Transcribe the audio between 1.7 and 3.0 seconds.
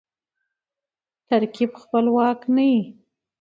خپلواک نه يي.